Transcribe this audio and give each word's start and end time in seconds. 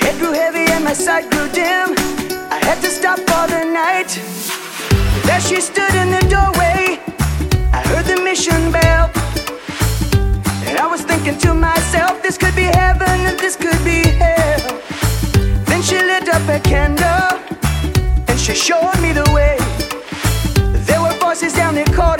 head 0.00 0.18
grew 0.18 0.32
heavy 0.32 0.70
and 0.72 0.84
my 0.84 0.92
sight 0.92 1.30
grew 1.30 1.48
dim. 1.52 1.94
I 2.50 2.58
had 2.64 2.80
to 2.82 2.90
stop 2.90 3.18
for 3.18 3.44
the 3.54 3.64
night. 3.64 4.10
There 5.26 5.40
she 5.40 5.60
stood 5.60 5.94
in 5.94 6.10
the 6.10 6.24
doorway. 6.34 6.98
I 7.72 7.80
heard 7.88 8.06
the 8.06 8.20
mission 8.22 8.72
bell. 8.72 9.10
And 10.68 10.78
I 10.78 10.86
was 10.86 11.02
thinking 11.02 11.38
to 11.38 11.54
myself, 11.54 12.22
this 12.22 12.36
could 12.38 12.56
be 12.56 12.68
heaven 12.82 13.16
and 13.28 13.38
this 13.38 13.56
could 13.56 13.82
be 13.84 14.00
hell. 14.22 14.80
Then 15.68 15.82
she 15.82 15.96
lit 15.96 16.28
up 16.28 16.46
a 16.48 16.60
candle 16.60 17.38
and 18.28 18.38
she 18.38 18.54
showed 18.54 18.98
me 19.00 19.12
the 19.12 19.28
way. 19.34 19.56
There 20.86 21.00
were 21.00 21.16
voices 21.18 21.54
down 21.54 21.74
the 21.74 21.84
corridor. 21.96 22.19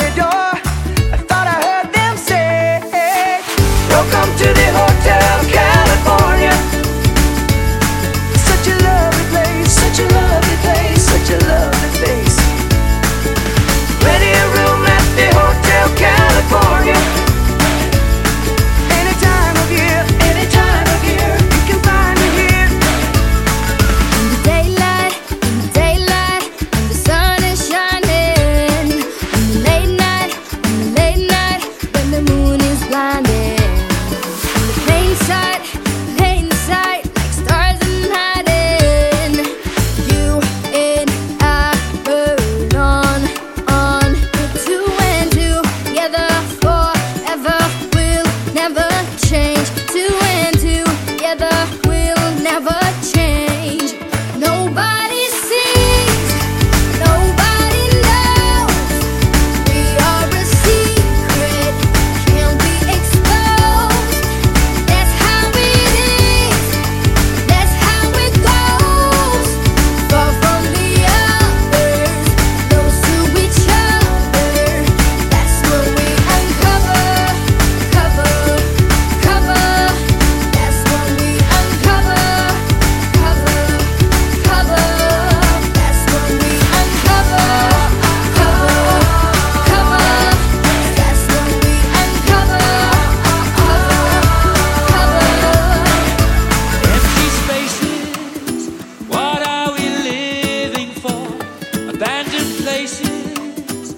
places. 102.62 103.94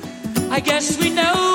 I 0.51 0.61
guess 0.61 0.99
we 0.99 1.11
know. 1.11 1.52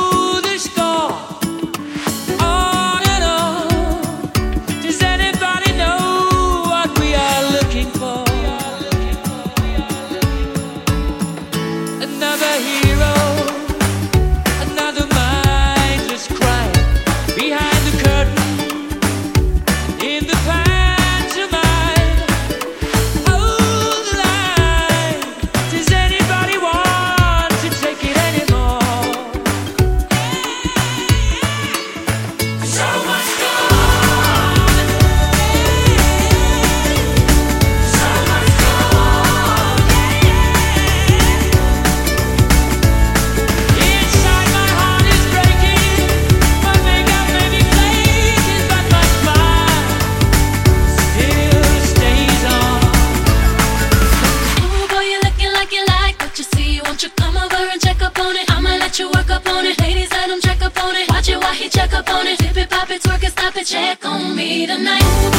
check 61.70 61.94
up 61.94 62.10
on 62.10 62.28
it, 62.28 62.42
hip 62.42 62.58
it, 62.58 62.70
pop 62.70 62.90
it, 62.90 63.02
twerk 63.02 63.24
it, 63.24 63.32
stop 63.32 63.56
it, 63.56 63.66
check 63.66 64.06
on 64.06 64.36
me 64.36 64.66
tonight. 64.68 65.37